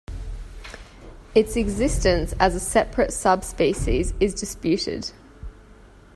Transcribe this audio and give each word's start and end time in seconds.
Its 1.35 1.55
existence 1.55 2.33
as 2.39 2.55
a 2.55 2.59
separate 2.59 3.13
subspecies 3.13 4.15
is 4.19 4.33
disputed. 4.33 5.11